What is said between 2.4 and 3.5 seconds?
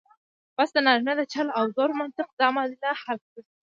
معادله حل کړه.